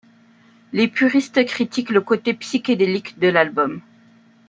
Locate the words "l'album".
3.27-3.81